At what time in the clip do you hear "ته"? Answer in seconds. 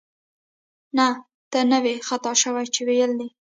1.51-1.59